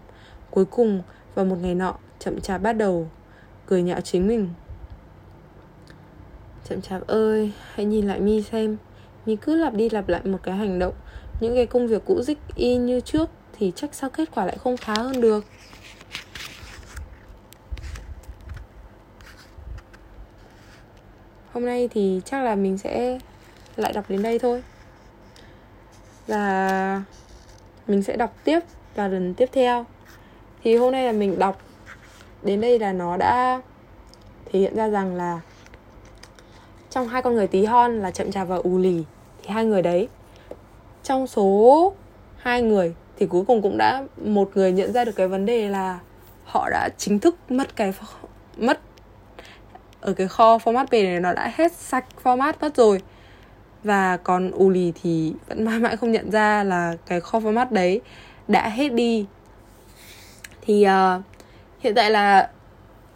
Cuối 0.51 0.65
cùng 0.65 1.03
vào 1.35 1.45
một 1.45 1.57
ngày 1.63 1.75
nọ 1.75 1.95
chậm 2.19 2.41
chạp 2.41 2.63
bắt 2.63 2.73
đầu 2.73 3.09
cười 3.67 3.83
nhạo 3.83 4.01
chính 4.01 4.27
mình 4.27 4.49
chậm 6.69 6.81
chạp 6.81 7.07
ơi, 7.07 7.53
hãy 7.75 7.87
nhìn 7.87 8.09
lại 8.09 8.21
mi 8.21 8.43
xem. 8.43 8.77
Mi 9.27 9.37
cứ 9.37 9.57
lặp 9.57 9.75
đi 9.75 9.91
lặp 9.91 10.09
lại 10.09 10.21
một 10.25 10.39
cái 10.43 10.57
hành 10.57 10.79
động. 10.79 10.95
Những 11.41 11.55
cái 11.55 11.67
công 11.67 11.87
việc 11.87 12.03
cũ 12.07 12.23
dích 12.23 12.39
y 12.57 12.77
như 12.77 13.01
trước 13.01 13.31
thì 13.59 13.73
chắc 13.77 13.95
sao 13.95 14.11
kết 14.11 14.29
quả 14.35 14.45
lại 14.45 14.59
không 14.59 14.77
khá 14.77 14.95
hơn 14.95 15.21
được. 15.21 15.45
Hôm 21.53 21.67
nay 21.67 21.89
thì 21.89 22.21
chắc 22.25 22.43
là 22.43 22.55
mình 22.55 22.79
sẽ 22.79 23.19
lại 23.77 23.93
đọc 23.93 24.05
đến 24.09 24.23
đây 24.23 24.39
thôi. 24.39 24.63
Và 26.27 27.03
mình 27.87 28.03
sẽ 28.03 28.17
đọc 28.17 28.37
tiếp 28.45 28.61
vào 28.95 29.09
lần 29.09 29.35
tiếp 29.35 29.49
theo. 29.53 29.87
Thì 30.63 30.77
hôm 30.77 30.93
nay 30.93 31.05
là 31.05 31.13
mình 31.13 31.39
đọc. 31.39 31.61
Đến 32.43 32.61
đây 32.61 32.79
là 32.79 32.93
nó 32.93 33.17
đã 33.17 33.63
thể 34.45 34.59
hiện 34.59 34.77
ra 34.77 34.89
rằng 34.89 35.15
là 35.15 35.41
trong 36.91 37.09
hai 37.09 37.23
con 37.23 37.35
người 37.35 37.47
tí 37.47 37.65
hon 37.65 38.01
là 38.01 38.11
chậm 38.11 38.31
chạp 38.31 38.49
và 38.49 38.57
ù 38.57 38.79
lì 38.79 39.05
thì 39.43 39.49
hai 39.49 39.65
người 39.65 39.83
đấy. 39.83 40.09
Trong 41.03 41.27
số 41.27 41.93
hai 42.37 42.63
người 42.63 42.95
thì 43.19 43.27
cuối 43.27 43.45
cùng 43.47 43.63
cũng 43.63 43.79
đã 43.79 44.05
một 44.25 44.51
người 44.55 44.73
nhận 44.73 44.93
ra 44.93 45.05
được 45.05 45.13
cái 45.17 45.29
vấn 45.29 45.47
đề 45.47 45.69
là 45.69 45.99
họ 46.45 46.69
đã 46.71 46.89
chính 46.99 47.19
thức 47.19 47.37
mất 47.49 47.77
cái 47.77 47.93
mất 48.57 48.81
ở 50.01 50.13
cái 50.13 50.29
kho 50.29 50.57
format 50.57 50.87
về 50.91 51.03
này 51.03 51.21
nó 51.21 51.33
đã 51.33 51.53
hết 51.55 51.73
sạch 51.73 52.05
format 52.25 52.53
mất 52.61 52.77
rồi. 52.77 53.03
Và 53.85 54.17
còn 54.17 54.51
ù 54.51 54.71
lì 54.71 54.93
thì 55.03 55.33
vẫn 55.49 55.65
mãi 55.65 55.79
mãi 55.79 55.97
không 55.97 56.13
nhận 56.13 56.31
ra 56.31 56.65
là 56.65 56.95
cái 57.07 57.21
kho 57.21 57.39
format 57.39 57.67
đấy 57.71 58.01
đã 58.49 58.69
hết 58.69 58.89
đi. 58.89 59.27
Thì 60.63 60.87
uh, 60.87 61.23
hiện 61.81 61.95
tại 61.95 62.11
là 62.11 62.51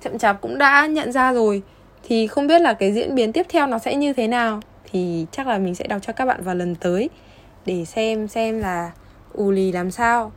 chậm 0.00 0.18
chạp 0.18 0.40
cũng 0.40 0.58
đã 0.58 0.86
nhận 0.86 1.12
ra 1.12 1.32
rồi 1.32 1.62
thì 2.02 2.26
không 2.26 2.46
biết 2.46 2.60
là 2.60 2.74
cái 2.74 2.92
diễn 2.92 3.14
biến 3.14 3.32
tiếp 3.32 3.46
theo 3.48 3.66
nó 3.66 3.78
sẽ 3.78 3.96
như 3.96 4.12
thế 4.12 4.28
nào. 4.28 4.60
Thì 4.92 5.26
chắc 5.30 5.46
là 5.46 5.58
mình 5.58 5.74
sẽ 5.74 5.86
đọc 5.86 6.02
cho 6.02 6.12
các 6.12 6.24
bạn 6.24 6.42
vào 6.42 6.54
lần 6.54 6.74
tới 6.74 7.10
để 7.66 7.84
xem 7.84 8.28
xem 8.28 8.58
là 8.58 8.92
ù 9.32 9.50
lì 9.50 9.72
làm 9.72 9.90
sao 9.90 10.32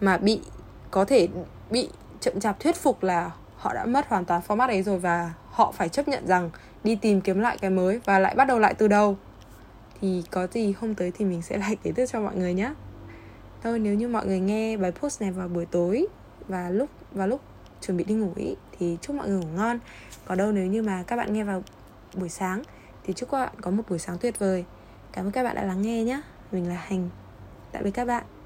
mà 0.00 0.16
bị 0.16 0.40
có 0.90 1.04
thể 1.04 1.28
bị 1.70 1.88
chậm 2.20 2.40
chạp 2.40 2.60
thuyết 2.60 2.76
phục 2.76 3.02
là 3.02 3.30
họ 3.56 3.74
đã 3.74 3.84
mất 3.84 4.08
hoàn 4.08 4.24
toàn 4.24 4.42
format 4.48 4.68
ấy 4.68 4.82
rồi 4.82 4.98
và 4.98 5.32
họ 5.50 5.72
phải 5.72 5.88
chấp 5.88 6.08
nhận 6.08 6.26
rằng 6.26 6.50
đi 6.84 6.94
tìm 6.94 7.20
kiếm 7.20 7.40
lại 7.40 7.58
cái 7.60 7.70
mới 7.70 8.00
và 8.04 8.18
lại 8.18 8.34
bắt 8.34 8.44
đầu 8.44 8.58
lại 8.58 8.74
từ 8.74 8.88
đầu. 8.88 9.16
Thì 10.00 10.22
có 10.30 10.46
gì 10.46 10.74
hôm 10.78 10.94
tới 10.94 11.12
thì 11.18 11.24
mình 11.24 11.42
sẽ 11.42 11.58
lại 11.58 11.76
kể 11.82 11.92
tiếp 11.96 12.06
cho 12.06 12.20
mọi 12.20 12.36
người 12.36 12.54
nhé. 12.54 12.72
Thôi 13.62 13.78
nếu 13.78 13.94
như 13.94 14.08
mọi 14.08 14.26
người 14.26 14.40
nghe 14.40 14.76
bài 14.76 14.92
post 14.92 15.22
này 15.22 15.30
vào 15.32 15.48
buổi 15.48 15.66
tối 15.66 16.06
và 16.48 16.70
lúc 16.70 16.90
vào 17.12 17.28
lúc 17.28 17.40
chuẩn 17.80 17.96
bị 17.96 18.04
đi 18.04 18.14
ngủ 18.14 18.32
ý, 18.36 18.54
thì 18.78 18.98
chúc 19.00 19.16
mọi 19.16 19.28
người 19.28 19.38
ngủ 19.38 19.48
ngon. 19.56 19.78
Còn 20.24 20.38
đâu 20.38 20.52
nếu 20.52 20.66
như 20.66 20.82
mà 20.82 21.02
các 21.06 21.16
bạn 21.16 21.32
nghe 21.32 21.44
vào 21.44 21.62
buổi 22.14 22.28
sáng, 22.28 22.62
thì 23.04 23.12
chúc 23.12 23.30
các 23.30 23.38
bạn 23.38 23.54
có 23.60 23.70
một 23.70 23.82
buổi 23.88 23.98
sáng 23.98 24.18
tuyệt 24.18 24.38
vời. 24.38 24.64
Cảm 25.12 25.26
ơn 25.26 25.32
các 25.32 25.42
bạn 25.42 25.56
đã 25.56 25.64
lắng 25.64 25.82
nghe 25.82 26.04
nhé. 26.04 26.20
Mình 26.52 26.68
là 26.68 26.74
hành. 26.74 27.08
Tạm 27.72 27.84
biệt 27.84 27.90
các 27.90 28.04
bạn. 28.04 28.37